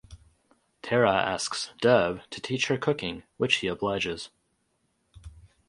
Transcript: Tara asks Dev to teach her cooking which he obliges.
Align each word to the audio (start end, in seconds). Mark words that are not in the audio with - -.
Tara 0.81 1.13
asks 1.13 1.73
Dev 1.79 2.27
to 2.31 2.41
teach 2.41 2.69
her 2.69 2.77
cooking 2.79 3.21
which 3.37 3.57
he 3.57 3.67
obliges. 3.67 4.31